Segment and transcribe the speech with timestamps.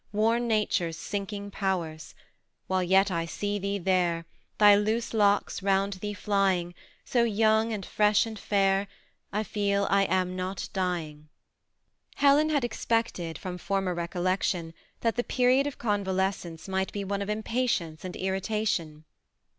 [0.11, 2.15] Worn nature's sinking powers.
[2.65, 4.25] While yet, I see thee there
[4.57, 6.73] (Thy loose locks round thee flying).
[7.05, 8.87] So young, and fresh, and fair,
[9.31, 11.29] I feel not I am dying."
[12.15, 17.29] Helen had expected, from former recollections, that the period of convalescence might be one of
[17.29, 19.03] impatience and irritation.